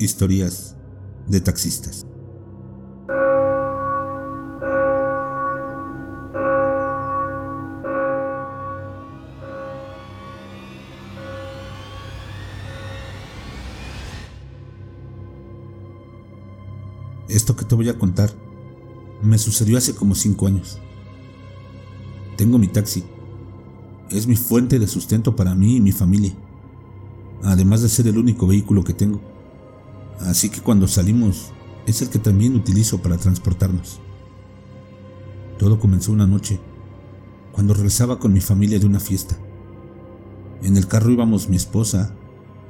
Historias 0.00 0.76
de 1.28 1.42
taxistas. 1.42 2.06
Esto 17.28 17.54
que 17.54 17.66
te 17.66 17.74
voy 17.74 17.90
a 17.90 17.98
contar 17.98 18.30
me 19.22 19.36
sucedió 19.36 19.76
hace 19.76 19.94
como 19.94 20.14
cinco 20.14 20.46
años. 20.46 20.78
Tengo 22.38 22.56
mi 22.56 22.68
taxi. 22.68 23.04
Es 24.08 24.26
mi 24.26 24.36
fuente 24.36 24.78
de 24.78 24.86
sustento 24.86 25.36
para 25.36 25.54
mí 25.54 25.76
y 25.76 25.80
mi 25.82 25.92
familia, 25.92 26.32
además 27.42 27.82
de 27.82 27.90
ser 27.90 28.06
el 28.08 28.16
único 28.16 28.46
vehículo 28.46 28.82
que 28.82 28.94
tengo. 28.94 29.29
Así 30.20 30.50
que 30.50 30.60
cuando 30.60 30.86
salimos 30.86 31.52
es 31.86 32.02
el 32.02 32.10
que 32.10 32.18
también 32.18 32.54
utilizo 32.54 33.02
para 33.02 33.16
transportarnos. 33.16 34.00
Todo 35.58 35.78
comenzó 35.78 36.12
una 36.12 36.26
noche, 36.26 36.60
cuando 37.52 37.74
regresaba 37.74 38.18
con 38.18 38.32
mi 38.32 38.40
familia 38.40 38.78
de 38.78 38.86
una 38.86 39.00
fiesta. 39.00 39.36
En 40.62 40.76
el 40.76 40.86
carro 40.86 41.10
íbamos 41.10 41.48
mi 41.48 41.56
esposa, 41.56 42.14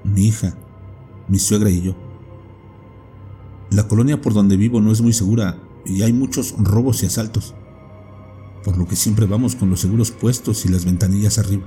mi 0.05 0.27
hija, 0.27 0.57
mi 1.29 1.39
suegra 1.39 1.71
y 1.71 1.83
yo. 1.83 1.95
La 3.71 3.87
colonia 3.87 4.21
por 4.21 4.33
donde 4.33 4.57
vivo 4.57 4.81
no 4.81 4.91
es 4.91 5.01
muy 5.01 5.13
segura 5.13 5.59
y 5.85 6.03
hay 6.03 6.13
muchos 6.13 6.55
robos 6.59 7.03
y 7.03 7.07
asaltos 7.07 7.55
por 8.65 8.77
lo 8.77 8.87
que 8.87 8.97
siempre 8.97 9.27
vamos 9.27 9.55
con 9.55 9.71
los 9.71 9.81
seguros 9.81 10.11
puestos 10.11 10.65
y 10.65 10.69
las 10.69 10.85
ventanillas 10.85 11.39
arriba, 11.39 11.65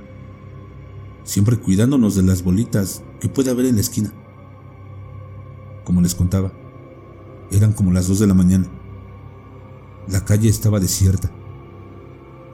siempre 1.24 1.58
cuidándonos 1.58 2.14
de 2.14 2.22
las 2.22 2.42
bolitas 2.42 3.02
que 3.20 3.28
puede 3.28 3.50
haber 3.50 3.66
en 3.66 3.76
la 3.76 3.80
esquina. 3.80 4.12
Como 5.84 6.00
les 6.00 6.14
contaba, 6.14 6.52
eran 7.50 7.72
como 7.72 7.92
las 7.92 8.08
2 8.08 8.18
de 8.20 8.26
la 8.26 8.34
mañana. 8.34 8.66
La 10.08 10.24
calle 10.24 10.48
estaba 10.48 10.80
desierta. 10.80 11.30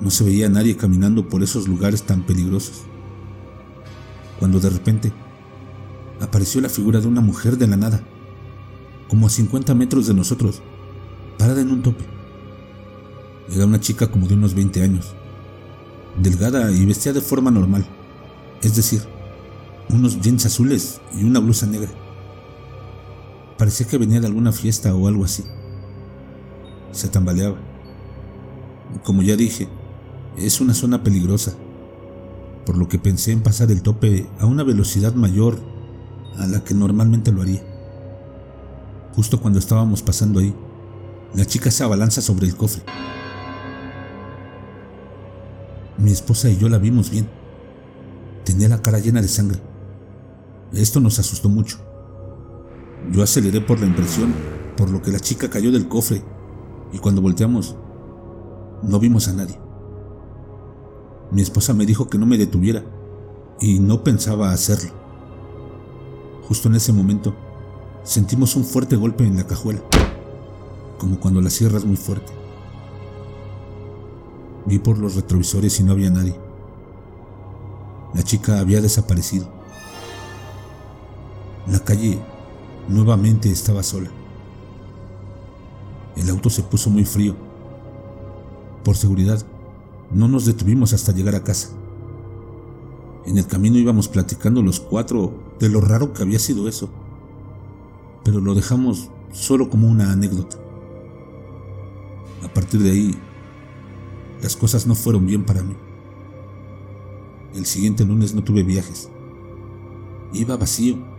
No 0.01 0.11
se 0.11 0.25
veía 0.25 0.49
nadie 0.49 0.77
caminando 0.77 1.29
por 1.29 1.43
esos 1.43 1.69
lugares 1.69 2.03
tan 2.03 2.23
peligrosos. 2.23 2.83
Cuando 4.39 4.59
de 4.59 4.71
repente 4.71 5.13
apareció 6.21 6.61
la 6.61 6.69
figura 6.69 7.01
de 7.01 7.07
una 7.07 7.21
mujer 7.21 7.57
de 7.57 7.67
la 7.67 7.77
nada, 7.77 8.03
como 9.09 9.27
a 9.27 9.31
50 9.31 9.75
metros 9.75 10.07
de 10.07 10.15
nosotros, 10.15 10.63
parada 11.39 11.61
en 11.61 11.71
un 11.71 11.83
tope. 11.83 12.05
Era 13.53 13.67
una 13.67 13.81
chica 13.81 14.11
como 14.11 14.27
de 14.27 14.35
unos 14.35 14.55
20 14.55 14.83
años, 14.83 15.15
delgada 16.21 16.71
y 16.71 16.85
vestida 16.87 17.13
de 17.13 17.21
forma 17.21 17.51
normal, 17.51 17.87
es 18.63 18.77
decir, 18.77 19.03
unos 19.89 20.21
jeans 20.21 20.47
azules 20.47 21.01
y 21.19 21.25
una 21.25 21.41
blusa 21.41 21.67
negra. 21.67 21.91
Parecía 23.61 23.87
que 23.87 23.99
venía 23.99 24.21
de 24.21 24.27
alguna 24.27 24.53
fiesta 24.53 24.95
o 24.95 25.07
algo 25.07 25.23
así. 25.23 25.45
Se 26.93 27.09
tambaleaba. 27.09 27.59
Como 29.05 29.21
ya 29.21 29.37
dije, 29.37 29.69
es 30.39 30.63
una 30.63 30.73
zona 30.73 31.03
peligrosa, 31.03 31.53
por 32.65 32.79
lo 32.79 32.89
que 32.89 32.99
pensé 32.99 33.33
en 33.33 33.43
pasar 33.43 33.71
el 33.71 33.83
tope 33.83 34.27
a 34.39 34.47
una 34.47 34.63
velocidad 34.63 35.13
mayor 35.13 35.59
a 36.39 36.47
la 36.47 36.65
que 36.65 36.73
normalmente 36.73 37.33
lo 37.33 37.43
haría. 37.43 37.61
Justo 39.15 39.43
cuando 39.43 39.59
estábamos 39.59 40.01
pasando 40.01 40.41
ahí, 40.41 40.55
la 41.35 41.45
chica 41.45 41.71
se 41.71 41.85
abalanza 41.85 42.23
sobre 42.23 42.47
el 42.47 42.57
cofre. 42.57 42.83
Mi 45.99 46.13
esposa 46.13 46.49
y 46.49 46.57
yo 46.57 46.71
la 46.71 46.79
vimos 46.79 47.11
bien. 47.11 47.29
Tenía 48.43 48.71
la 48.71 48.81
cara 48.81 49.01
llena 49.01 49.21
de 49.21 49.29
sangre. 49.29 49.61
Esto 50.73 50.99
nos 50.99 51.19
asustó 51.19 51.51
mucho. 51.51 51.90
Yo 53.11 53.23
aceleré 53.23 53.61
por 53.61 53.81
la 53.81 53.87
impresión, 53.87 54.35
por 54.77 54.91
lo 54.91 55.03
que 55.03 55.11
la 55.11 55.21
chica 55.21 55.51
cayó 55.51 55.73
del 55.73 55.89
cofre 55.89 56.23
y 56.93 56.99
cuando 56.99 57.23
volteamos 57.23 57.77
no 58.83 58.99
vimos 58.99 59.29
a 59.29 59.33
nadie. 59.33 59.59
Mi 61.31 61.43
esposa 61.43 61.75
me 61.75 61.87
dijo 61.87 62.09
que 62.09 62.19
no 62.19 62.27
me 62.27 62.39
detuviera 62.39 62.85
y 63.61 63.79
no 63.79 64.03
pensaba 64.03 64.53
hacerlo. 64.53 64.91
Justo 66.49 66.69
en 66.69 66.75
ese 66.75 66.93
momento 66.93 67.35
sentimos 68.03 68.57
un 68.57 68.65
fuerte 68.65 68.97
golpe 68.97 69.25
en 69.25 69.37
la 69.37 69.47
cajuela, 69.47 69.81
como 70.99 71.21
cuando 71.21 71.41
la 71.41 71.51
cierras 71.51 71.85
muy 71.85 71.97
fuerte. 71.97 72.33
Vi 74.67 74.79
por 74.79 74.99
los 74.99 75.15
retrovisores 75.15 75.79
y 75.81 75.85
no 75.85 75.93
había 75.93 76.11
nadie. 76.11 76.35
La 78.15 78.23
chica 78.23 78.59
había 78.59 78.81
desaparecido. 78.81 79.49
La 81.69 81.79
calle 81.81 82.21
nuevamente 82.91 83.51
estaba 83.51 83.83
sola. 83.83 84.11
El 86.17 86.29
auto 86.29 86.51
se 86.51 86.63
puso 86.63 86.91
muy 86.91 87.05
frío. 87.05 87.37
Por 88.85 88.97
seguridad, 88.97 89.41
no 90.11 90.29
nos 90.29 90.45
detuvimos 90.45 90.93
hasta 90.93 91.13
llegar 91.13 91.35
a 91.35 91.45
casa. 91.45 91.71
En 93.27 93.39
el 93.39 93.47
camino 93.47 93.79
íbamos 93.79 94.09
platicando 94.09 94.63
los 94.63 94.81
cuatro 94.81 95.33
de 95.59 95.69
lo 95.69 95.81
raro 95.81 96.13
que 96.13 96.23
había 96.23 96.39
sido 96.39 96.69
eso, 96.69 96.89
pero 98.25 98.41
lo 98.41 98.55
dejamos 98.55 99.11
solo 99.33 99.71
como 99.71 99.89
una 99.89 100.13
anécdota. 100.13 100.57
A 102.43 102.53
partir 102.53 102.83
de 102.83 102.91
ahí, 102.91 103.15
las 104.43 104.57
cosas 104.57 104.87
no 104.87 104.95
fueron 104.95 105.27
bien 105.27 105.45
para 105.45 105.63
mí. 105.63 105.77
El 107.55 107.67
siguiente 107.67 108.05
lunes 108.05 108.35
no 108.35 108.43
tuve 108.43 108.63
viajes. 108.63 109.11
Iba 110.33 110.57
vacío. 110.57 111.10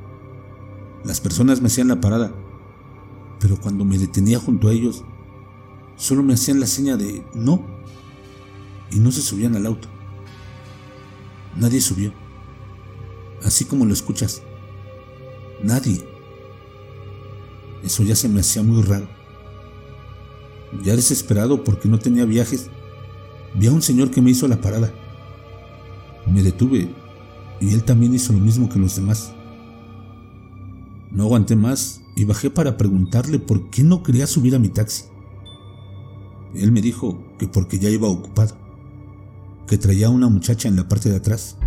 Las 1.04 1.20
personas 1.20 1.62
me 1.62 1.68
hacían 1.68 1.88
la 1.88 2.00
parada, 2.00 2.32
pero 3.40 3.58
cuando 3.58 3.86
me 3.86 3.98
detenía 3.98 4.40
junto 4.40 4.68
a 4.68 4.72
ellos, 4.72 5.04
solo 5.96 6.22
me 6.22 6.36
hacían 6.36 6.60
la 6.60 6.68
seña 6.68 6.96
de 6.96 7.26
no 7.34 7.66
y 8.92 9.00
no 9.00 9.12
se 9.12 9.22
subían 9.22 9.56
al 9.56 9.66
auto. 9.66 9.88
Nadie 11.56 11.82
subió. 11.82 12.14
Así 13.44 13.66
como 13.66 13.86
lo 13.86 13.94
escuchas. 13.94 14.44
Nadie. 15.64 16.08
Eso 17.84 18.04
ya 18.04 18.16
se 18.16 18.30
me 18.30 18.42
hacía 18.42 18.62
muy 18.62 18.84
raro. 18.84 19.08
Ya 20.84 20.96
desesperado 20.96 21.64
porque 21.64 21.90
no 21.90 22.00
tenía 22.00 22.26
viajes, 22.26 22.70
vi 23.56 23.68
a 23.68 23.72
un 23.72 23.82
señor 23.82 24.12
que 24.12 24.22
me 24.22 24.30
hizo 24.30 24.48
la 24.48 24.62
parada. 24.62 24.94
Me 26.32 26.44
detuve 26.44 26.90
y 27.60 27.74
él 27.74 27.84
también 27.84 28.14
hizo 28.14 28.34
lo 28.34 28.40
mismo 28.40 28.70
que 28.70 28.80
los 28.80 28.96
demás. 28.96 29.34
No 31.12 31.24
aguanté 31.24 31.56
más 31.56 32.02
y 32.16 32.24
bajé 32.24 32.50
para 32.50 32.78
preguntarle 32.78 33.40
por 33.40 33.70
qué 33.70 33.84
no 33.84 34.02
quería 34.02 34.28
subir 34.28 34.56
a 34.56 34.60
mi 34.60 34.70
taxi. 34.70 35.06
Él 36.56 36.72
me 36.72 36.82
dijo 36.82 37.22
que 37.38 37.48
porque 37.48 37.80
ya 37.80 37.90
iba 37.90 38.08
ocupado, 38.08 38.58
que 39.68 39.78
traía 39.78 40.08
a 40.08 40.12
una 40.12 40.30
muchacha 40.30 40.68
en 40.68 40.76
la 40.76 40.88
parte 40.88 41.10
de 41.10 41.18
atrás. 41.18 41.58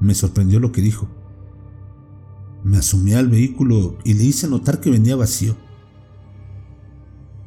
Me 0.00 0.14
sorprendió 0.14 0.60
lo 0.60 0.72
que 0.72 0.80
dijo. 0.80 1.08
Me 2.64 2.78
asumí 2.78 3.12
al 3.14 3.28
vehículo 3.28 3.98
y 4.04 4.14
le 4.14 4.24
hice 4.24 4.48
notar 4.48 4.80
que 4.80 4.90
venía 4.90 5.16
vacío. 5.16 5.56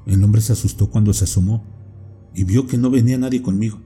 El 0.06 0.24
hombre 0.24 0.42
se 0.42 0.53
asustó 0.53 0.90
cuando 0.90 1.14
se 1.14 1.24
asomó 1.24 1.64
y 2.34 2.44
vio 2.44 2.68
que 2.68 2.78
no 2.78 2.90
venía 2.90 3.18
nadie 3.18 3.42
conmigo. 3.42 3.80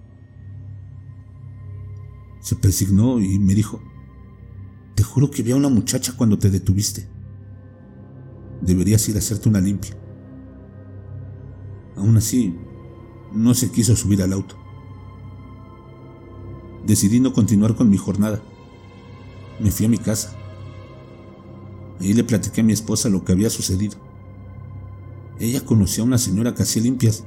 Se 2.48 2.56
persignó 2.56 3.20
y 3.20 3.40
me 3.40 3.54
dijo, 3.54 3.82
te 4.96 5.04
juro 5.04 5.30
que 5.30 5.44
vi 5.44 5.52
a 5.52 5.58
una 5.58 5.68
muchacha 5.68 6.14
cuando 6.16 6.40
te 6.40 6.50
detuviste. 6.50 7.06
Deberías 8.62 9.10
ir 9.10 9.18
a 9.18 9.20
hacerte 9.20 9.50
una 9.50 9.60
limpia. 9.60 9.98
Aún 11.98 12.16
así, 12.16 12.56
no 13.34 13.54
se 13.54 13.70
quiso 13.70 13.98
subir 13.98 14.22
al 14.22 14.32
auto. 14.32 14.56
Decidí 16.86 17.20
no 17.20 17.34
continuar 17.34 17.76
con 17.76 17.90
mi 17.90 17.98
jornada. 17.98 18.42
Me 19.60 19.70
fui 19.70 19.86
a 19.86 19.90
mi 19.90 19.98
casa. 19.98 20.34
Ahí 22.00 22.14
le 22.14 22.24
platiqué 22.24 22.62
a 22.62 22.64
mi 22.64 22.72
esposa 22.72 23.10
lo 23.10 23.26
que 23.26 23.34
había 23.34 23.50
sucedido. 23.50 23.98
Ella 25.38 25.66
conocía 25.66 26.02
a 26.02 26.08
una 26.08 26.18
señora 26.18 26.56
que 26.56 26.64
hacía 26.64 26.82
limpias, 26.82 27.26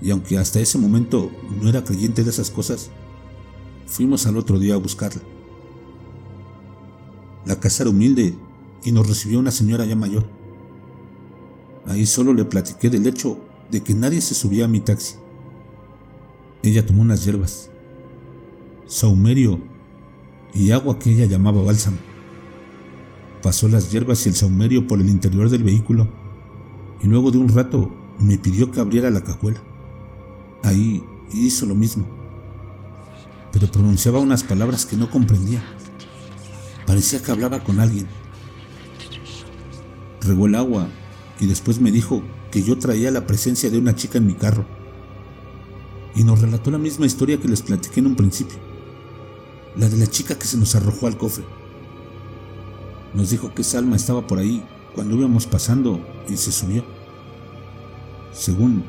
y 0.00 0.12
aunque 0.12 0.38
hasta 0.38 0.60
ese 0.60 0.78
momento 0.78 1.28
no 1.60 1.68
era 1.68 1.82
creyente 1.82 2.22
de 2.22 2.30
esas 2.30 2.52
cosas, 2.52 2.92
fuimos 3.88 4.26
al 4.26 4.36
otro 4.36 4.58
día 4.58 4.74
a 4.74 4.78
buscarla. 4.78 5.22
La 7.44 7.58
casa 7.58 7.82
era 7.82 7.90
humilde 7.90 8.36
y 8.84 8.92
nos 8.92 9.08
recibió 9.08 9.38
una 9.38 9.50
señora 9.50 9.86
ya 9.86 9.96
mayor. 9.96 10.26
Ahí 11.86 12.04
solo 12.04 12.34
le 12.34 12.44
platiqué 12.44 12.90
del 12.90 13.06
hecho 13.06 13.38
de 13.70 13.82
que 13.82 13.94
nadie 13.94 14.20
se 14.20 14.34
subía 14.34 14.66
a 14.66 14.68
mi 14.68 14.80
taxi. 14.80 15.16
Ella 16.62 16.84
tomó 16.84 17.02
unas 17.02 17.24
hierbas, 17.24 17.70
saumerio 18.86 19.58
y 20.52 20.70
agua 20.70 20.98
que 20.98 21.10
ella 21.10 21.24
llamaba 21.24 21.62
bálsamo. 21.62 21.96
Pasó 23.42 23.68
las 23.68 23.90
hierbas 23.90 24.26
y 24.26 24.28
el 24.28 24.34
saumerio 24.34 24.86
por 24.86 25.00
el 25.00 25.08
interior 25.08 25.48
del 25.48 25.64
vehículo 25.64 26.08
y 27.02 27.06
luego 27.06 27.30
de 27.30 27.38
un 27.38 27.48
rato 27.48 27.90
me 28.18 28.36
pidió 28.36 28.70
que 28.70 28.80
abriera 28.80 29.10
la 29.10 29.22
cajuela. 29.22 29.62
Ahí 30.62 31.02
hizo 31.32 31.64
lo 31.64 31.74
mismo. 31.74 32.17
Pero 33.52 33.66
pronunciaba 33.66 34.18
unas 34.18 34.42
palabras 34.42 34.86
que 34.86 34.96
no 34.96 35.10
comprendía. 35.10 35.62
Parecía 36.86 37.22
que 37.22 37.30
hablaba 37.30 37.62
con 37.64 37.80
alguien. 37.80 38.06
Regó 40.20 40.46
el 40.46 40.54
agua 40.54 40.88
y 41.40 41.46
después 41.46 41.80
me 41.80 41.90
dijo 41.90 42.22
que 42.50 42.62
yo 42.62 42.78
traía 42.78 43.10
la 43.10 43.26
presencia 43.26 43.70
de 43.70 43.78
una 43.78 43.94
chica 43.94 44.18
en 44.18 44.26
mi 44.26 44.34
carro. 44.34 44.64
Y 46.14 46.24
nos 46.24 46.40
relató 46.40 46.70
la 46.70 46.78
misma 46.78 47.06
historia 47.06 47.38
que 47.38 47.48
les 47.48 47.62
platiqué 47.62 48.00
en 48.00 48.06
un 48.06 48.16
principio, 48.16 48.58
la 49.76 49.88
de 49.88 49.96
la 49.96 50.06
chica 50.06 50.38
que 50.38 50.46
se 50.46 50.56
nos 50.56 50.74
arrojó 50.74 51.06
al 51.06 51.16
cofre. 51.16 51.44
Nos 53.14 53.30
dijo 53.30 53.54
que 53.54 53.62
esa 53.62 53.78
alma 53.78 53.96
estaba 53.96 54.26
por 54.26 54.38
ahí 54.38 54.64
cuando 54.94 55.16
íbamos 55.16 55.46
pasando 55.46 56.00
y 56.28 56.36
se 56.36 56.50
subió. 56.50 56.84
Según, 58.32 58.84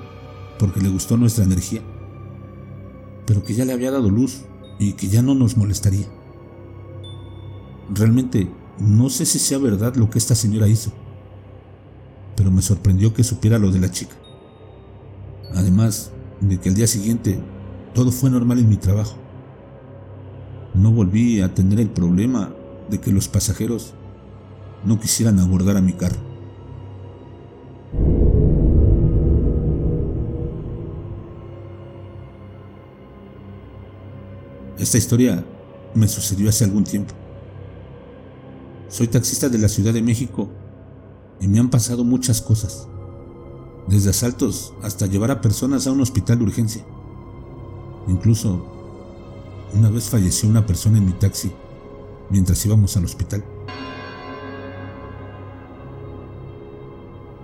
porque 0.57 0.81
le 0.81 0.89
gustó 0.89 1.17
nuestra 1.17 1.43
energía, 1.43 1.81
pero 3.29 3.45
que 3.45 3.53
ya 3.53 3.63
le 3.63 3.71
había 3.71 3.91
dado 3.91 4.09
luz 4.09 4.41
y 4.77 4.93
que 4.93 5.07
ya 5.07 5.21
no 5.21 5.35
nos 5.35 5.55
molestaría. 5.55 6.07
Realmente 7.93 8.51
no 8.77 9.09
sé 9.09 9.25
si 9.25 9.39
sea 9.39 9.57
verdad 9.59 9.95
lo 9.95 10.09
que 10.09 10.17
esta 10.17 10.35
señora 10.35 10.67
hizo 10.67 10.91
pero 12.39 12.51
me 12.51 12.61
sorprendió 12.61 13.13
que 13.13 13.25
supiera 13.25 13.59
lo 13.59 13.69
de 13.69 13.79
la 13.79 13.91
chica. 13.91 14.15
Además 15.53 16.13
de 16.39 16.57
que 16.57 16.69
al 16.69 16.75
día 16.75 16.87
siguiente 16.87 17.37
todo 17.93 18.13
fue 18.13 18.29
normal 18.29 18.59
en 18.59 18.69
mi 18.69 18.77
trabajo. 18.77 19.17
No 20.73 20.93
volví 20.93 21.41
a 21.41 21.53
tener 21.53 21.81
el 21.81 21.89
problema 21.89 22.53
de 22.89 23.01
que 23.01 23.11
los 23.11 23.27
pasajeros 23.27 23.93
no 24.85 25.01
quisieran 25.01 25.37
abordar 25.39 25.75
a 25.75 25.81
mi 25.81 25.91
carro. 25.91 26.28
Esta 34.79 34.97
historia 34.97 35.43
me 35.93 36.07
sucedió 36.07 36.47
hace 36.47 36.63
algún 36.63 36.85
tiempo. 36.85 37.13
Soy 38.87 39.09
taxista 39.09 39.49
de 39.49 39.57
la 39.57 39.67
Ciudad 39.67 39.93
de 39.93 40.01
México 40.01 40.47
y 41.41 41.49
me 41.49 41.59
han 41.59 41.69
pasado 41.69 42.05
muchas 42.05 42.41
cosas, 42.41 42.87
desde 43.89 44.11
asaltos 44.11 44.73
hasta 44.81 45.05
llevar 45.05 45.31
a 45.31 45.41
personas 45.41 45.85
a 45.85 45.91
un 45.91 45.99
hospital 45.99 46.37
de 46.37 46.45
urgencia. 46.45 46.85
Incluso 48.07 48.65
una 49.73 49.89
vez 49.89 50.05
falleció 50.05 50.47
una 50.47 50.65
persona 50.65 50.97
en 50.97 51.07
mi 51.07 51.11
taxi 51.11 51.51
mientras 52.29 52.65
íbamos 52.65 52.95
al 52.95 53.03
hospital. 53.03 53.43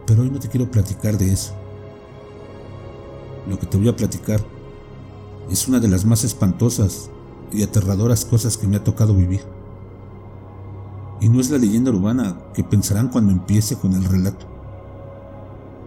Pero 0.07 0.21
hoy 0.21 0.29
no 0.29 0.39
te 0.39 0.47
quiero 0.47 0.71
platicar 0.71 1.17
de 1.17 1.33
eso. 1.33 1.53
Lo 3.45 3.59
que 3.59 3.65
te 3.65 3.75
voy 3.75 3.89
a 3.89 3.95
platicar 3.95 4.39
es 5.51 5.67
una 5.67 5.81
de 5.81 5.89
las 5.89 6.05
más 6.05 6.23
espantosas 6.23 7.09
y 7.51 7.63
aterradoras 7.63 8.25
cosas 8.25 8.57
que 8.57 8.67
me 8.67 8.77
ha 8.77 8.83
tocado 8.83 9.15
vivir. 9.15 9.41
Y 11.21 11.29
no 11.29 11.39
es 11.39 11.49
la 11.49 11.57
leyenda 11.57 11.91
urbana 11.91 12.37
que 12.53 12.63
pensarán 12.63 13.09
cuando 13.09 13.31
empiece 13.31 13.75
con 13.75 13.93
el 13.93 14.03
relato. 14.03 14.45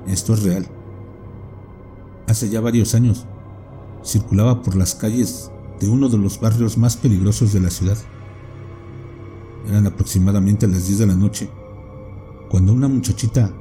Esto 0.07 0.35
es 0.35 0.43
real. 0.43 0.67
Hace 2.27 2.49
ya 2.49 2.61
varios 2.61 2.95
años, 2.95 3.27
circulaba 4.05 4.63
por 4.63 4.77
las 4.77 4.95
calles 4.95 5.51
de 5.81 5.89
uno 5.89 6.09
de 6.09 6.19
los 6.19 6.41
barrios 6.41 6.79
más 6.79 6.97
peligrosos 6.97 7.53
de 7.53 7.61
la 7.61 7.71
ciudad. 7.71 7.97
Eran 9.67 9.87
aproximadamente 9.87 10.67
las 10.67 10.87
10 10.87 11.01
de 11.01 11.07
la 11.07 11.15
noche, 11.15 11.51
cuando 12.51 12.73
una 12.73 12.89
muchachita 12.89 13.53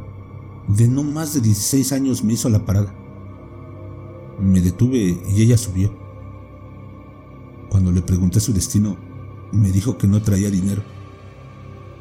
de 0.68 0.88
no 0.88 1.04
más 1.04 1.34
de 1.34 1.42
16 1.42 1.92
años 1.92 2.24
me 2.24 2.34
hizo 2.34 2.50
la 2.50 2.66
parada. 2.66 2.94
Me 4.40 4.62
detuve 4.62 5.18
y 5.30 5.42
ella 5.42 5.58
subió. 5.58 6.07
Cuando 7.78 7.92
le 7.92 8.02
pregunté 8.02 8.40
su 8.40 8.54
destino, 8.54 8.98
me 9.52 9.72
dijo 9.72 10.00
que 10.00 10.08
no 10.08 10.20
traía 10.20 10.50
dinero 10.50 10.82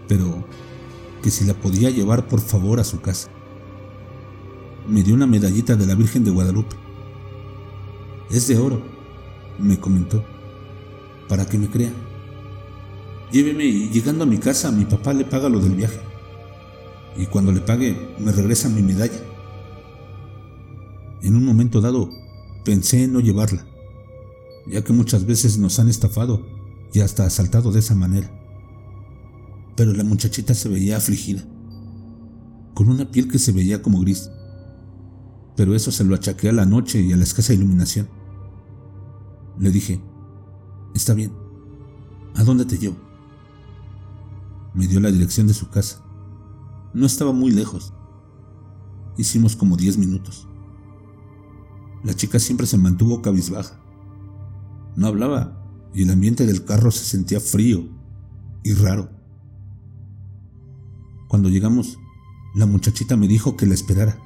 pero 0.09 0.43
que 1.23 1.31
si 1.31 1.45
la 1.45 1.53
podía 1.53 1.91
llevar 1.91 2.29
por 2.29 2.41
favor 2.41 2.81
a 2.81 2.85
su 2.85 3.03
casa. 3.03 3.29
Me 4.89 5.03
dio 5.03 5.15
una 5.15 5.27
medallita 5.27 5.77
de 5.77 5.85
la 5.85 5.95
Virgen 5.95 6.25
de 6.25 6.31
Guadalupe. 6.31 6.77
Es 8.31 8.49
de 8.49 8.57
oro, 8.57 8.81
me 9.59 9.79
comentó, 9.79 10.25
para 11.29 11.45
que 11.45 11.59
me 11.59 11.69
crea. 11.69 11.93
Lléveme 13.31 13.67
y 13.67 13.91
llegando 13.91 14.25
a 14.25 14.27
mi 14.27 14.39
casa 14.39 14.73
mi 14.73 14.87
papá 14.87 15.13
le 15.13 15.27
paga 15.27 15.51
lo 15.51 15.61
del 15.61 15.75
viaje. 15.75 16.01
Y 17.19 17.27
cuando 17.27 17.53
le 17.53 17.61
pague 17.61 18.17
me 18.19 18.33
regresa 18.33 18.71
mi 18.71 18.81
medalla. 18.81 19.21
En 21.21 21.37
un 21.37 21.45
momento 21.45 21.83
dado 21.83 22.09
pensé 22.65 23.05
en 23.05 23.13
no 23.13 23.21
llevarla, 23.21 23.67
ya 24.69 24.83
que 24.83 24.93
muchas 24.93 25.27
veces 25.27 25.59
nos 25.59 25.79
han 25.79 25.89
estafado 25.89 26.47
y 26.93 27.01
hasta 27.01 27.27
asaltado 27.27 27.73
de 27.73 27.81
esa 27.81 27.95
manera 27.95 28.31
pero 29.77 29.93
la 29.93 30.05
muchachita 30.05 30.55
se 30.55 30.71
veía 30.71 30.97
afligida, 30.97 31.45
con 32.75 32.89
una 32.89 33.11
piel 33.11 33.29
que 33.29 33.39
se 33.39 33.53
veía 33.53 33.83
como 33.83 34.01
gris. 34.01 34.31
Pero 35.55 35.75
eso 35.75 35.93
se 35.93 36.05
lo 36.05 36.15
achaqué 36.15 36.49
a 36.49 36.53
la 36.53 36.67
noche 36.67 37.01
y 37.01 37.13
a 37.13 37.17
la 37.17 37.25
escasa 37.25 37.53
iluminación. 37.53 38.09
Le 39.59 39.71
dije, 39.71 40.03
está 40.95 41.15
bien, 41.15 41.33
¿a 42.35 42.45
dónde 42.45 42.65
te 42.65 42.79
llevo? 42.79 42.97
Me 44.75 44.87
dio 44.87 45.01
la 45.01 45.11
dirección 45.11 45.47
de 45.47 45.55
su 45.55 45.69
casa. 45.69 46.03
No 46.93 47.07
estaba 47.07 47.33
muy 47.33 47.51
lejos. 47.51 47.93
Hicimos 49.17 49.57
como 49.57 49.77
diez 49.77 49.97
minutos. 49.97 50.49
La 52.03 52.15
chica 52.15 52.39
siempre 52.39 52.67
se 52.67 52.77
mantuvo 52.77 53.23
cabizbaja. 53.23 53.81
No 54.97 55.07
hablaba 55.07 55.63
y 55.95 56.03
el 56.03 56.11
ambiente 56.11 56.47
del 56.47 56.65
carro 56.65 56.91
se 56.91 57.05
sentía 57.05 57.39
frío 57.39 57.87
y 58.63 58.73
raro. 58.73 59.11
Cuando 61.29 61.49
llegamos, 61.49 61.99
la 62.55 62.67
muchachita 62.67 63.17
me 63.17 63.29
dijo 63.29 63.57
que 63.57 63.67
la 63.67 63.75
esperara, 63.75 64.19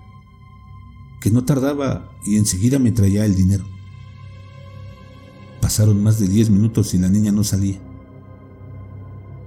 que 1.21 1.31
no 1.31 1.45
tardaba 1.45 2.09
y 2.25 2.37
enseguida 2.37 2.79
me 2.79 2.93
traía 2.93 3.25
el 3.25 3.35
dinero. 3.35 3.65
Pasaron 5.61 6.03
más 6.03 6.19
de 6.19 6.29
10 6.29 6.51
minutos 6.51 6.95
y 6.95 6.99
la 6.99 7.09
niña 7.09 7.33
no 7.33 7.45
salía. 7.45 7.81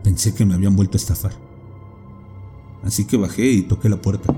Pensé 0.03 0.33
que 0.33 0.45
me 0.45 0.53
habían 0.53 0.75
vuelto 0.75 0.97
a 0.97 1.01
estafar. 1.01 1.33
Así 2.83 3.05
que 3.05 3.17
bajé 3.17 3.49
y 3.49 3.61
toqué 3.61 3.87
la 3.87 4.01
puerta. 4.01 4.33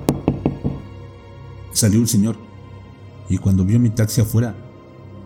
Salió 1.71 1.99
un 1.99 2.07
señor 2.07 2.37
y 3.27 3.37
cuando 3.39 3.65
vio 3.65 3.79
mi 3.79 3.89
taxi 3.89 4.21
afuera, 4.21 4.55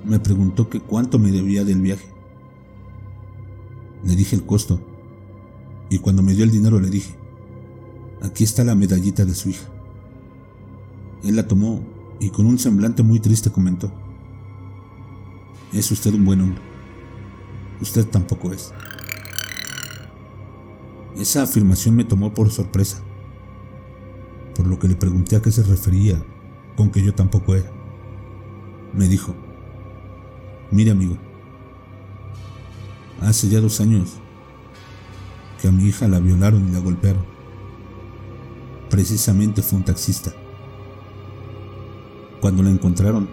me 0.06 0.20
preguntó 0.20 0.70
que 0.70 0.80
cuánto 0.80 1.20
me 1.20 1.32
debía 1.32 1.64
del 1.64 1.82
viaje. 1.82 2.08
Le 4.04 4.16
dije 4.16 4.36
el 4.36 4.46
costo 4.46 4.80
y 5.90 6.00
cuando 6.00 6.22
me 6.22 6.34
dio 6.34 6.44
el 6.44 6.52
dinero 6.52 6.80
le 6.80 6.90
dije, 6.90 7.20
Aquí 8.22 8.44
está 8.44 8.66
la 8.66 8.76
medallita 8.76 9.24
de 9.24 9.34
su 9.34 9.50
hija. 9.50 9.66
Él 11.24 11.38
la 11.38 11.48
tomó 11.48 11.82
y 12.20 12.30
con 12.30 12.46
un 12.46 12.60
semblante 12.60 13.02
muy 13.02 13.20
triste 13.22 13.50
comentó, 13.50 13.92
es 15.72 15.90
usted 15.90 16.14
un 16.14 16.26
buen 16.26 16.42
hombre. 16.42 16.62
Usted 17.82 18.06
tampoco 18.06 18.52
es. 18.52 18.74
Esa 21.18 21.44
afirmación 21.44 21.96
me 21.96 22.04
tomó 22.04 22.34
por 22.34 22.50
sorpresa, 22.52 23.02
por 24.54 24.68
lo 24.68 24.78
que 24.80 24.90
le 24.90 24.96
pregunté 24.96 25.38
a 25.38 25.42
qué 25.42 25.52
se 25.52 25.64
refería 25.64 26.22
con 26.76 26.92
que 26.92 27.02
yo 27.02 27.14
tampoco 27.14 27.56
era. 27.56 27.72
Me 28.94 29.08
dijo, 29.08 29.34
mire 30.72 30.92
amigo, 30.92 31.18
hace 33.22 33.50
ya 33.50 33.60
dos 33.60 33.82
años 33.82 34.14
que 35.62 35.68
a 35.68 35.72
mi 35.72 35.86
hija 35.86 36.08
la 36.08 36.20
violaron 36.20 36.68
y 36.68 36.72
la 36.72 36.80
golpearon 36.80 37.40
precisamente 38.90 39.62
fue 39.62 39.80
un 39.80 39.86
taxista. 39.86 40.34
Cuando 42.42 42.64
la 42.64 42.70
encontraron, 42.70 43.30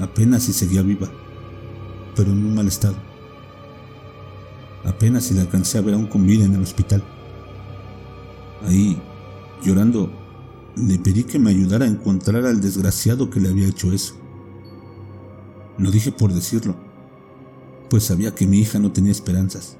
apenas 0.00 0.44
si 0.44 0.52
seguía 0.52 0.82
viva, 0.82 1.08
pero 2.16 2.32
en 2.32 2.44
un 2.44 2.54
mal 2.54 2.66
estado. 2.66 2.96
Apenas 4.84 5.24
si 5.24 5.34
la 5.34 5.42
alcancé 5.42 5.78
a 5.78 5.82
ver 5.82 5.94
aún 5.94 6.06
con 6.06 6.26
vida 6.26 6.44
en 6.44 6.54
el 6.54 6.62
hospital. 6.62 7.02
Ahí, 8.66 9.00
llorando, 9.62 10.10
le 10.76 10.98
pedí 10.98 11.24
que 11.24 11.38
me 11.38 11.50
ayudara 11.50 11.84
a 11.84 11.88
encontrar 11.88 12.46
al 12.46 12.60
desgraciado 12.60 13.28
que 13.28 13.40
le 13.40 13.50
había 13.50 13.68
hecho 13.68 13.92
eso. 13.92 14.14
Lo 15.80 15.90
dije 15.90 16.12
por 16.12 16.32
decirlo, 16.32 16.76
pues 17.88 18.04
sabía 18.04 18.34
que 18.34 18.46
mi 18.46 18.58
hija 18.58 18.78
no 18.78 18.92
tenía 18.92 19.10
esperanzas. 19.10 19.78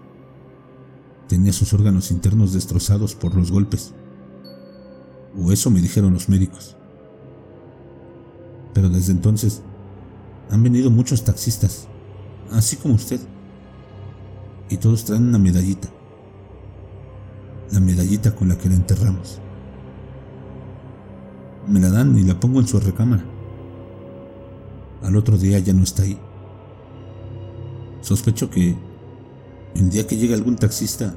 Tenía 1.29 1.53
sus 1.53 1.73
órganos 1.75 2.11
internos 2.11 2.53
destrozados 2.53 3.15
por 3.15 3.37
los 3.37 3.53
golpes 3.53 3.93
o 5.39 5.53
eso 5.53 5.71
me 5.71 5.81
dijeron 5.81 6.15
los 6.15 6.29
médicos. 6.29 6.77
Pero 8.73 8.89
desde 8.89 9.13
entonces 9.13 9.63
han 10.51 10.63
venido 10.63 10.91
muchos 10.91 11.23
taxistas, 11.23 11.87
así 12.51 12.77
como 12.77 12.95
usted, 12.95 13.21
y 14.71 14.79
todos 14.79 15.05
traen 15.05 15.29
una 15.29 15.39
medallita, 15.39 15.89
la 17.73 17.81
medallita 17.81 18.35
con 18.35 18.49
la 18.49 18.57
que 18.57 18.71
la 18.71 18.77
enterramos. 18.77 19.39
Me 21.69 21.79
la 21.79 21.91
dan 21.91 22.17
y 22.17 22.25
la 22.25 22.41
pongo 22.41 22.61
en 22.61 22.67
su 22.67 22.81
recámara. 22.81 23.25
Al 25.03 25.17
otro 25.17 25.39
día 25.39 25.59
ya 25.59 25.73
no 25.73 25.83
está 25.83 26.03
ahí. 26.03 26.19
Sospecho 28.03 28.51
que 28.51 28.77
el 29.75 29.91
día 29.91 30.07
que 30.07 30.17
llegue 30.17 30.35
algún 30.35 30.57
taxista 30.57 31.15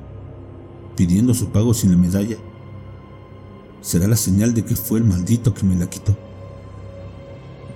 pidiendo 0.96 1.34
su 1.34 1.50
pago 1.50 1.74
sin 1.74 1.92
la 1.92 1.98
medalla, 1.98 2.38
será 3.82 4.08
la 4.08 4.16
señal 4.16 4.54
de 4.54 4.64
que 4.64 4.76
fue 4.76 5.00
el 5.00 5.06
maldito 5.06 5.54
que 5.54 5.66
me 5.66 5.76
la 5.76 5.90
quitó. 5.90 6.16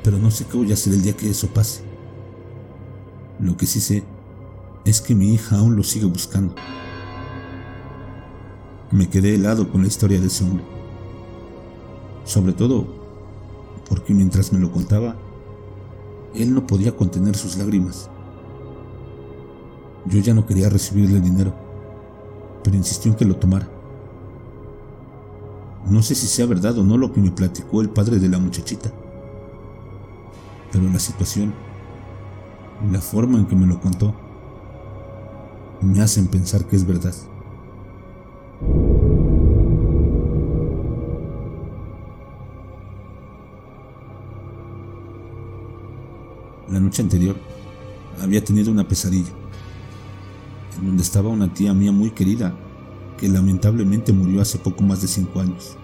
Pero 0.03 0.17
no 0.17 0.31
sé 0.31 0.45
qué 0.45 0.57
voy 0.57 0.71
a 0.71 0.75
hacer 0.75 0.93
el 0.93 1.01
día 1.01 1.17
que 1.17 1.29
eso 1.29 1.47
pase. 1.47 1.81
Lo 3.39 3.57
que 3.57 3.65
sí 3.65 3.81
sé 3.81 4.03
es 4.85 5.01
que 5.01 5.15
mi 5.15 5.33
hija 5.33 5.57
aún 5.57 5.75
lo 5.75 5.83
sigue 5.83 6.05
buscando. 6.05 6.55
Me 8.91 9.09
quedé 9.09 9.35
helado 9.35 9.69
con 9.69 9.81
la 9.81 9.87
historia 9.87 10.19
de 10.19 10.27
ese 10.27 10.43
hombre. 10.45 10.63
Sobre 12.23 12.53
todo 12.53 12.87
porque 13.89 14.13
mientras 14.13 14.53
me 14.53 14.59
lo 14.59 14.71
contaba, 14.71 15.15
él 16.41 16.53
no 16.53 16.65
podía 16.67 16.95
contener 16.95 17.35
sus 17.35 17.57
lágrimas. 17.57 18.09
Yo 20.05 20.19
ya 20.19 20.33
no 20.33 20.45
quería 20.45 20.69
recibirle 20.69 21.19
dinero, 21.19 21.53
pero 22.63 22.75
insistió 22.75 23.11
en 23.11 23.17
que 23.17 23.25
lo 23.25 23.35
tomara. 23.35 23.67
No 25.89 26.01
sé 26.01 26.15
si 26.15 26.27
sea 26.27 26.45
verdad 26.45 26.77
o 26.77 26.83
no 26.83 26.97
lo 26.97 27.11
que 27.13 27.21
me 27.21 27.31
platicó 27.31 27.81
el 27.81 27.89
padre 27.89 28.19
de 28.19 28.29
la 28.29 28.39
muchachita, 28.39 28.91
pero 30.71 30.89
la 30.89 30.99
situación 30.99 31.53
y 32.87 32.91
la 32.91 33.01
forma 33.01 33.37
en 33.37 33.45
que 33.45 33.55
me 33.55 33.65
lo 33.65 33.79
contó 33.79 34.13
me 35.81 36.01
hacen 36.01 36.27
pensar 36.27 36.65
que 36.65 36.75
es 36.75 36.85
verdad. 36.85 37.13
La 46.69 46.81
noche 46.81 47.01
anterior 47.01 47.37
había 48.21 48.43
tenido 48.43 48.71
una 48.71 48.85
pesadilla, 48.85 49.31
en 50.77 50.87
donde 50.87 51.03
estaba 51.03 51.29
una 51.29 51.53
tía 51.53 51.73
mía 51.73 51.93
muy 51.93 52.11
querida, 52.11 52.53
que 53.17 53.29
lamentablemente 53.29 54.11
murió 54.11 54.41
hace 54.41 54.57
poco 54.57 54.83
más 54.83 55.01
de 55.01 55.07
cinco 55.07 55.39
años. 55.39 55.77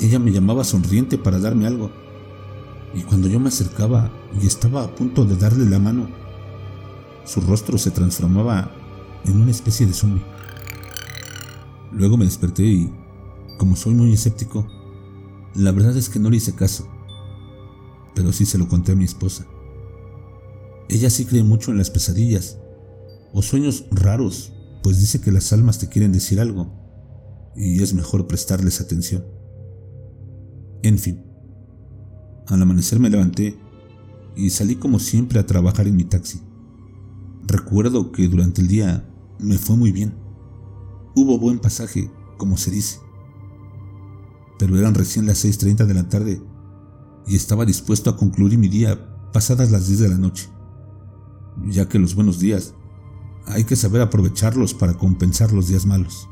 Ella 0.00 0.18
me 0.18 0.32
llamaba 0.32 0.64
sonriente 0.64 1.18
para 1.18 1.38
darme 1.38 1.66
algo, 1.66 1.90
y 2.94 3.02
cuando 3.02 3.28
yo 3.28 3.38
me 3.38 3.48
acercaba 3.48 4.10
y 4.40 4.46
estaba 4.46 4.84
a 4.84 4.94
punto 4.94 5.26
de 5.26 5.36
darle 5.36 5.68
la 5.68 5.78
mano, 5.78 6.08
su 7.26 7.42
rostro 7.42 7.76
se 7.76 7.90
transformaba 7.90 8.70
en 9.26 9.38
una 9.38 9.50
especie 9.50 9.86
de 9.86 9.92
zombie. 9.92 10.24
Luego 11.92 12.16
me 12.16 12.24
desperté 12.24 12.64
y, 12.64 12.90
como 13.58 13.76
soy 13.76 13.94
muy 13.94 14.14
escéptico, 14.14 14.66
la 15.54 15.72
verdad 15.72 15.96
es 15.96 16.08
que 16.08 16.18
no 16.18 16.30
le 16.30 16.38
hice 16.38 16.54
caso 16.54 16.88
pero 18.14 18.32
sí 18.32 18.46
se 18.46 18.58
lo 18.58 18.68
conté 18.68 18.92
a 18.92 18.96
mi 18.96 19.04
esposa. 19.04 19.46
Ella 20.88 21.10
sí 21.10 21.24
cree 21.24 21.42
mucho 21.42 21.70
en 21.70 21.78
las 21.78 21.90
pesadillas 21.90 22.58
o 23.32 23.42
sueños 23.42 23.86
raros, 23.90 24.52
pues 24.82 25.00
dice 25.00 25.20
que 25.20 25.32
las 25.32 25.52
almas 25.52 25.78
te 25.78 25.88
quieren 25.88 26.12
decir 26.12 26.40
algo 26.40 26.72
y 27.56 27.82
es 27.82 27.94
mejor 27.94 28.26
prestarles 28.26 28.80
atención. 28.80 29.24
En 30.82 30.98
fin, 30.98 31.24
al 32.46 32.62
amanecer 32.62 33.00
me 33.00 33.10
levanté 33.10 33.58
y 34.36 34.50
salí 34.50 34.76
como 34.76 34.98
siempre 34.98 35.38
a 35.38 35.46
trabajar 35.46 35.88
en 35.88 35.96
mi 35.96 36.04
taxi. 36.04 36.40
Recuerdo 37.46 38.12
que 38.12 38.28
durante 38.28 38.60
el 38.60 38.68
día 38.68 39.08
me 39.38 39.58
fue 39.58 39.76
muy 39.76 39.92
bien. 39.92 40.14
Hubo 41.16 41.38
buen 41.38 41.58
pasaje, 41.58 42.10
como 42.36 42.56
se 42.56 42.70
dice. 42.70 42.98
Pero 44.58 44.78
eran 44.78 44.94
recién 44.94 45.26
las 45.26 45.44
6.30 45.44 45.86
de 45.86 45.94
la 45.94 46.08
tarde 46.08 46.42
y 47.26 47.36
estaba 47.36 47.64
dispuesto 47.64 48.10
a 48.10 48.16
concluir 48.16 48.58
mi 48.58 48.68
día 48.68 48.98
pasadas 49.32 49.70
las 49.70 49.88
10 49.88 50.00
de 50.00 50.08
la 50.08 50.18
noche, 50.18 50.48
ya 51.66 51.88
que 51.88 51.98
los 51.98 52.14
buenos 52.14 52.38
días 52.38 52.74
hay 53.46 53.64
que 53.64 53.76
saber 53.76 54.00
aprovecharlos 54.00 54.74
para 54.74 54.94
compensar 54.94 55.52
los 55.52 55.68
días 55.68 55.86
malos. 55.86 56.28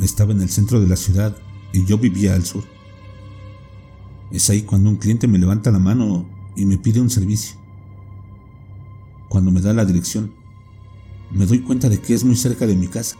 Estaba 0.00 0.32
en 0.32 0.40
el 0.40 0.48
centro 0.48 0.80
de 0.80 0.88
la 0.88 0.96
ciudad 0.96 1.36
y 1.72 1.84
yo 1.84 1.98
vivía 1.98 2.34
al 2.34 2.44
sur. 2.44 2.64
Es 4.30 4.48
ahí 4.50 4.62
cuando 4.62 4.90
un 4.90 4.96
cliente 4.96 5.28
me 5.28 5.38
levanta 5.38 5.70
la 5.70 5.78
mano 5.78 6.28
y 6.56 6.64
me 6.64 6.78
pide 6.78 7.00
un 7.00 7.10
servicio. 7.10 7.56
Cuando 9.28 9.50
me 9.50 9.60
da 9.60 9.72
la 9.72 9.84
dirección, 9.84 10.34
me 11.30 11.46
doy 11.46 11.60
cuenta 11.60 11.88
de 11.88 12.00
que 12.00 12.14
es 12.14 12.24
muy 12.24 12.36
cerca 12.36 12.66
de 12.66 12.76
mi 12.76 12.88
casa, 12.88 13.16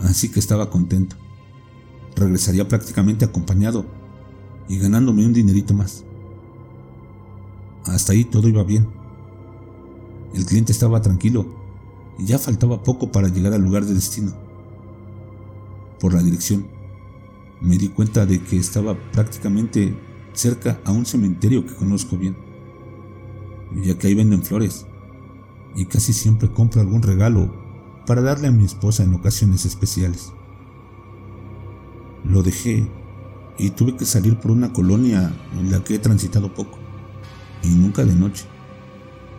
así 0.00 0.28
que 0.28 0.40
estaba 0.40 0.70
contento. 0.70 1.16
Regresaría 2.16 2.68
prácticamente 2.68 3.24
acompañado 3.24 3.86
y 4.68 4.78
ganándome 4.78 5.24
un 5.24 5.32
dinerito 5.32 5.74
más. 5.74 6.04
Hasta 7.84 8.12
ahí 8.12 8.24
todo 8.24 8.48
iba 8.48 8.62
bien. 8.62 8.86
El 10.34 10.44
cliente 10.44 10.72
estaba 10.72 11.00
tranquilo 11.00 11.46
y 12.18 12.26
ya 12.26 12.38
faltaba 12.38 12.82
poco 12.82 13.10
para 13.10 13.28
llegar 13.28 13.52
al 13.52 13.62
lugar 13.62 13.84
de 13.84 13.94
destino. 13.94 14.32
Por 15.98 16.14
la 16.14 16.22
dirección, 16.22 16.66
me 17.60 17.78
di 17.78 17.88
cuenta 17.88 18.26
de 18.26 18.40
que 18.42 18.56
estaba 18.56 18.96
prácticamente 19.12 19.96
cerca 20.32 20.80
a 20.84 20.92
un 20.92 21.06
cementerio 21.06 21.66
que 21.66 21.74
conozco 21.74 22.16
bien, 22.16 22.36
ya 23.82 23.98
que 23.98 24.06
ahí 24.06 24.14
venden 24.14 24.42
flores 24.42 24.86
y 25.74 25.86
casi 25.86 26.12
siempre 26.12 26.50
compro 26.50 26.80
algún 26.80 27.02
regalo 27.02 27.52
para 28.06 28.22
darle 28.22 28.48
a 28.48 28.52
mi 28.52 28.64
esposa 28.64 29.02
en 29.02 29.14
ocasiones 29.14 29.64
especiales. 29.64 30.32
Lo 32.24 32.42
dejé 32.42 32.88
y 33.58 33.70
tuve 33.70 33.96
que 33.96 34.06
salir 34.06 34.36
por 34.36 34.52
una 34.52 34.72
colonia 34.72 35.32
en 35.58 35.70
la 35.70 35.82
que 35.82 35.96
he 35.96 35.98
transitado 35.98 36.54
poco, 36.54 36.78
y 37.62 37.68
nunca 37.68 38.04
de 38.04 38.14
noche. 38.14 38.44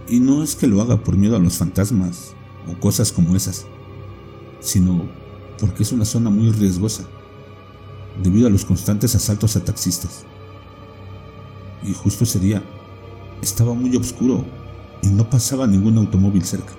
Y 0.07 0.19
no 0.19 0.43
es 0.43 0.55
que 0.55 0.67
lo 0.67 0.81
haga 0.81 1.03
por 1.03 1.15
miedo 1.15 1.37
a 1.37 1.39
los 1.39 1.57
fantasmas 1.57 2.33
o 2.67 2.77
cosas 2.79 3.11
como 3.11 3.35
esas, 3.35 3.65
sino 4.59 5.07
porque 5.59 5.83
es 5.83 5.91
una 5.91 6.05
zona 6.05 6.29
muy 6.29 6.51
riesgosa, 6.51 7.05
debido 8.21 8.47
a 8.47 8.51
los 8.51 8.65
constantes 8.65 9.15
asaltos 9.15 9.55
a 9.55 9.63
taxistas. 9.63 10.25
Y 11.83 11.93
justo 11.93 12.25
ese 12.25 12.39
día 12.39 12.61
estaba 13.41 13.73
muy 13.73 13.95
oscuro 13.95 14.45
y 15.01 15.07
no 15.07 15.29
pasaba 15.29 15.65
ningún 15.65 15.97
automóvil 15.97 16.43
cerca. 16.43 16.73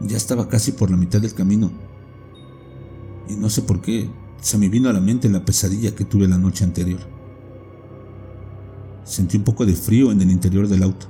Ya 0.00 0.16
estaba 0.16 0.48
casi 0.48 0.72
por 0.72 0.90
la 0.90 0.96
mitad 0.96 1.20
del 1.20 1.34
camino. 1.34 1.70
Y 3.28 3.34
no 3.34 3.50
sé 3.50 3.62
por 3.62 3.80
qué, 3.80 4.08
se 4.40 4.56
me 4.56 4.68
vino 4.68 4.88
a 4.88 4.92
la 4.92 5.00
mente 5.00 5.28
la 5.28 5.44
pesadilla 5.44 5.94
que 5.94 6.04
tuve 6.04 6.26
la 6.26 6.38
noche 6.38 6.64
anterior. 6.64 7.00
Sentí 9.04 9.36
un 9.36 9.44
poco 9.44 9.66
de 9.66 9.74
frío 9.74 10.12
en 10.12 10.20
el 10.20 10.30
interior 10.30 10.68
del 10.68 10.82
auto, 10.82 11.06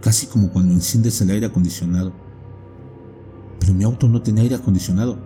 casi 0.00 0.26
como 0.26 0.50
cuando 0.50 0.72
enciendes 0.72 1.20
el 1.20 1.30
aire 1.30 1.46
acondicionado. 1.46 2.12
Pero 3.60 3.74
mi 3.74 3.84
auto 3.84 4.08
no 4.08 4.22
tenía 4.22 4.42
aire 4.42 4.56
acondicionado 4.56 5.18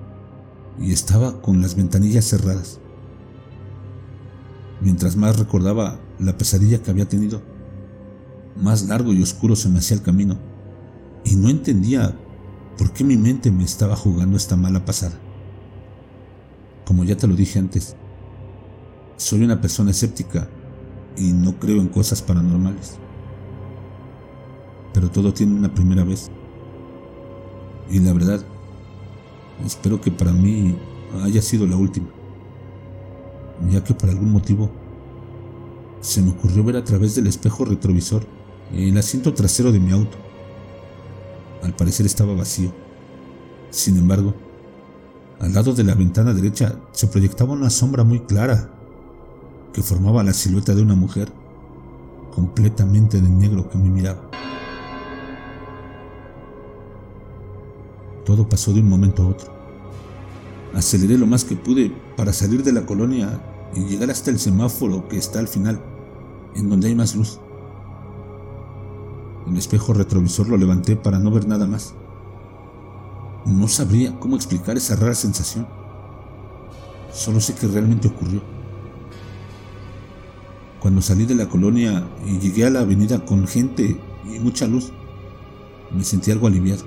y 0.78 0.93
estaba 0.93 1.40
con 1.40 1.62
las 1.62 1.75
ventanillas 1.75 2.26
cerradas. 2.26 2.81
Mientras 4.81 5.16
más 5.16 5.38
recordaba 5.38 5.99
la 6.19 6.37
pesadilla 6.37 6.83
que 6.83 6.90
había 6.90 7.09
tenido, 7.09 7.40
más 8.61 8.87
largo 8.87 9.12
y 9.12 9.23
oscuro 9.23 9.57
se 9.57 9.71
me 9.71 9.78
hacía 9.78 9.97
el 9.97 10.02
camino, 10.02 10.38
y 11.25 11.37
no 11.37 11.49
entendía 11.49 12.14
por 12.76 12.93
qué 12.93 13.05
mi 13.05 13.16
mente 13.16 13.50
me 13.50 13.64
estaba 13.64 13.97
jugando 13.97 14.37
esta 14.37 14.57
mala 14.57 14.85
pasada. 14.85 15.19
Como 16.87 17.02
ya 17.02 17.16
te 17.16 17.26
lo 17.26 17.35
dije 17.35 17.59
antes, 17.59 17.97
soy 19.16 19.43
una 19.43 19.61
persona 19.61 19.90
escéptica 19.90 20.49
y 21.16 21.33
no 21.33 21.59
creo 21.59 21.81
en 21.81 21.88
cosas 21.88 22.23
paranormales. 22.23 22.97
Pero 24.95 25.11
todo 25.11 25.35
tiene 25.35 25.55
una 25.55 25.75
primera 25.75 26.05
vez. 26.05 26.31
Y 27.90 27.99
la 27.99 28.12
verdad, 28.12 28.40
espero 29.64 30.00
que 30.00 30.12
para 30.12 30.33
mí 30.33 30.76
haya 31.23 31.43
sido 31.43 31.66
la 31.66 31.76
última. 31.76 32.09
Ya 33.71 33.83
que 33.83 33.93
por 33.93 34.09
algún 34.09 34.33
motivo 34.33 34.71
se 36.00 36.23
me 36.23 36.31
ocurrió 36.31 36.62
ver 36.62 36.76
a 36.76 36.85
través 36.85 37.16
del 37.16 37.26
espejo 37.26 37.64
retrovisor 37.64 38.25
el 38.73 38.97
asiento 38.97 39.35
trasero 39.35 39.73
de 39.73 39.81
mi 39.81 39.90
auto. 39.90 40.16
Al 41.62 41.75
parecer 41.75 42.07
estaba 42.07 42.35
vacío. 42.35 42.73
Sin 43.71 43.97
embargo, 43.97 44.35
al 45.40 45.52
lado 45.52 45.75
de 45.75 45.85
la 45.85 45.95
ventana 45.95 46.33
derecha 46.33 46.76
se 46.93 47.07
proyectaba 47.09 47.52
una 47.52 47.71
sombra 47.71 48.05
muy 48.05 48.21
clara 48.21 48.71
que 49.73 49.83
formaba 49.83 50.23
la 50.23 50.33
silueta 50.33 50.75
de 50.75 50.83
una 50.83 50.95
mujer 50.95 51.31
completamente 52.35 53.21
de 53.21 53.28
negro 53.28 53.69
que 53.69 53.78
me 53.78 53.90
miraba. 53.90 54.31
Todo 58.25 58.49
pasó 58.49 58.73
de 58.73 58.81
un 58.81 58.88
momento 58.88 59.23
a 59.23 59.26
otro. 59.28 59.52
Aceleré 60.75 61.16
lo 61.16 61.26
más 61.26 61.45
que 61.45 61.57
pude 61.57 61.93
para 62.16 62.33
salir 62.33 62.62
de 62.62 62.73
la 62.73 62.85
colonia 62.85 63.40
y 63.75 63.81
llegar 63.85 64.11
hasta 64.11 64.31
el 64.31 64.38
semáforo 64.38 65.09
que 65.09 65.16
está 65.16 65.38
al 65.38 65.49
final, 65.49 65.81
en 66.55 66.69
donde 66.69 66.88
hay 66.88 66.95
más 66.95 67.14
luz. 67.14 67.38
El 69.47 69.57
espejo 69.57 69.93
retrovisor 69.93 70.49
lo 70.49 70.57
levanté 70.57 70.97
para 70.97 71.19
no 71.19 71.31
ver 71.31 71.47
nada 71.47 71.66
más. 71.66 71.95
No 73.47 73.69
sabría 73.69 74.19
cómo 74.19 74.35
explicar 74.35 74.76
esa 74.76 74.97
rara 74.97 75.15
sensación. 75.15 75.69
Solo 77.12 77.41
sé 77.41 77.55
que 77.55 77.69
realmente 77.69 78.09
ocurrió. 78.09 78.43
Cuando 80.81 81.00
salí 81.00 81.26
de 81.26 81.37
la 81.37 81.49
colonia 81.49 82.09
y 82.26 82.38
llegué 82.38 82.67
a 82.67 82.71
la 82.71 82.81
avenida 82.81 83.25
con 83.25 83.47
gente 83.47 84.00
y 84.25 84.41
mucha 84.41 84.67
luz, 84.67 84.93
me 85.95 86.03
sentí 86.03 86.33
algo 86.33 86.49
aliviado. 86.49 86.83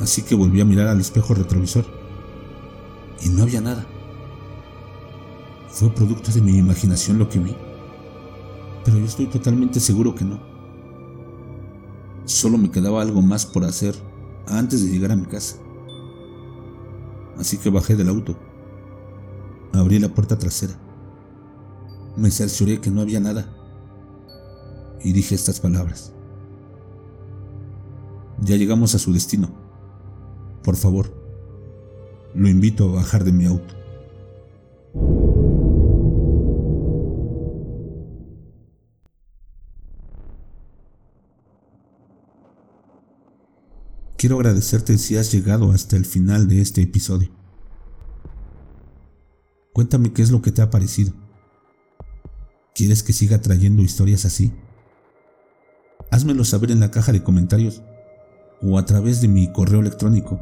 Así 0.00 0.22
que 0.22 0.34
volví 0.34 0.60
a 0.62 0.64
mirar 0.64 0.88
al 0.88 1.00
espejo 1.00 1.34
retrovisor 1.34 1.84
y 3.22 3.28
no 3.28 3.42
había 3.42 3.60
nada. 3.60 3.86
Fue 5.68 5.90
producto 5.90 6.32
de 6.32 6.40
mi 6.40 6.56
imaginación 6.56 7.18
lo 7.18 7.28
que 7.28 7.40
vi, 7.40 7.54
pero 8.84 8.98
yo 8.98 9.04
estoy 9.04 9.26
totalmente 9.26 9.80
seguro 9.80 10.14
que 10.14 10.24
no. 10.24 10.40
Solo 12.24 12.56
me 12.56 12.70
quedaba 12.70 13.02
algo 13.02 13.20
más 13.20 13.44
por 13.44 13.64
hacer 13.64 13.94
antes 14.46 14.84
de 14.84 14.90
llegar 14.90 15.12
a 15.12 15.16
mi 15.16 15.26
casa. 15.26 15.56
Así 17.38 17.58
que 17.58 17.70
bajé 17.70 17.96
del 17.96 18.08
auto. 18.08 18.36
Abrí 19.72 19.98
la 19.98 20.08
puerta 20.08 20.38
trasera. 20.38 20.74
Me 22.16 22.30
cercioré 22.30 22.80
que 22.80 22.90
no 22.90 23.00
había 23.00 23.20
nada. 23.20 23.52
Y 25.02 25.12
dije 25.12 25.34
estas 25.34 25.60
palabras. 25.60 26.12
Ya 28.40 28.56
llegamos 28.56 28.94
a 28.94 28.98
su 28.98 29.12
destino. 29.12 29.50
Por 30.62 30.76
favor, 30.76 31.12
lo 32.34 32.48
invito 32.48 32.88
a 32.88 32.94
bajar 32.94 33.24
de 33.24 33.32
mi 33.32 33.46
auto. 33.46 33.74
Quiero 44.24 44.36
agradecerte 44.36 44.96
si 44.96 45.18
has 45.18 45.30
llegado 45.30 45.70
hasta 45.70 45.96
el 45.96 46.06
final 46.06 46.48
de 46.48 46.62
este 46.62 46.80
episodio. 46.80 47.28
Cuéntame 49.74 50.14
qué 50.14 50.22
es 50.22 50.30
lo 50.30 50.40
que 50.40 50.50
te 50.50 50.62
ha 50.62 50.70
parecido. 50.70 51.12
¿Quieres 52.74 53.02
que 53.02 53.12
siga 53.12 53.42
trayendo 53.42 53.82
historias 53.82 54.24
así? 54.24 54.50
Házmelo 56.10 56.42
saber 56.44 56.70
en 56.70 56.80
la 56.80 56.90
caja 56.90 57.12
de 57.12 57.22
comentarios 57.22 57.82
o 58.62 58.78
a 58.78 58.86
través 58.86 59.20
de 59.20 59.28
mi 59.28 59.52
correo 59.52 59.80
electrónico 59.80 60.40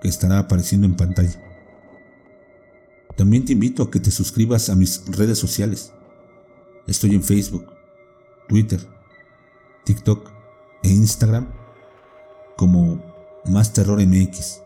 que 0.00 0.06
estará 0.06 0.38
apareciendo 0.38 0.86
en 0.86 0.94
pantalla. 0.94 1.42
También 3.16 3.44
te 3.44 3.54
invito 3.54 3.82
a 3.82 3.90
que 3.90 3.98
te 3.98 4.12
suscribas 4.12 4.68
a 4.68 4.76
mis 4.76 5.04
redes 5.08 5.40
sociales. 5.40 5.92
Estoy 6.86 7.16
en 7.16 7.24
Facebook, 7.24 7.66
Twitter, 8.48 8.78
TikTok 9.84 10.30
e 10.84 10.90
Instagram 10.90 11.48
como 12.56 13.13
Más 13.46 13.72
Terror 13.74 14.00
MX. 14.04 14.62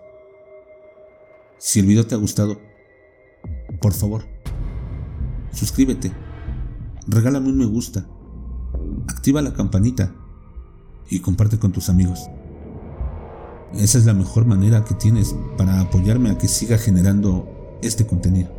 Si 1.59 1.81
el 1.81 1.87
video 1.87 2.07
te 2.07 2.15
ha 2.15 2.19
gustado, 2.19 2.61
por 3.81 3.93
favor, 3.93 4.25
suscríbete, 5.53 6.13
regálame 7.09 7.49
un 7.49 7.59
me 7.59 7.67
gusta, 7.67 8.07
activa 9.09 9.43
la 9.43 9.53
campanita 9.53 10.15
y 11.11 11.19
comparte 11.19 11.59
con 11.59 11.73
tus 11.73 11.89
amigos. 11.89 12.31
Esa 13.75 13.99
es 13.99 14.07
la 14.07 14.15
mejor 14.15 14.47
manera 14.47 14.85
que 14.85 14.95
tienes 14.95 15.35
para 15.57 15.81
apoyarme 15.81 16.31
a 16.31 16.39
que 16.39 16.47
siga 16.47 16.79
generando 16.79 17.79
este 17.83 18.07
contenido. 18.07 18.51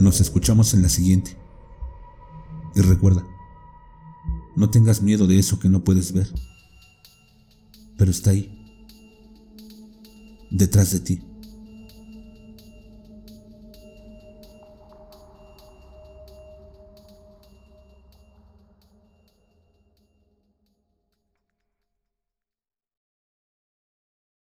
Nos 0.00 0.20
escuchamos 0.20 0.74
en 0.74 0.82
la 0.82 0.88
siguiente. 0.88 1.36
Y 2.74 2.80
recuerda, 2.80 3.24
no 4.56 4.68
tengas 4.68 5.00
miedo 5.00 5.28
de 5.28 5.38
eso 5.38 5.60
que 5.60 5.68
no 5.68 5.84
puedes 5.84 6.12
ver, 6.12 6.28
pero 7.96 8.10
está 8.10 8.30
ahí, 8.30 8.50
detrás 10.50 10.92
de 10.92 11.00
ti. 11.00 11.22